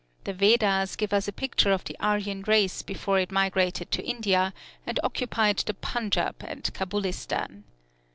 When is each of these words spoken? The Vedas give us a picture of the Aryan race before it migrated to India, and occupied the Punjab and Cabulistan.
The 0.23 0.33
Vedas 0.33 0.95
give 0.95 1.13
us 1.13 1.27
a 1.27 1.31
picture 1.31 1.71
of 1.71 1.83
the 1.83 1.95
Aryan 1.99 2.41
race 2.47 2.81
before 2.81 3.19
it 3.19 3.31
migrated 3.31 3.91
to 3.91 4.03
India, 4.03 4.51
and 4.87 4.99
occupied 5.03 5.57
the 5.57 5.75
Punjab 5.75 6.37
and 6.39 6.63
Cabulistan. 6.73 7.65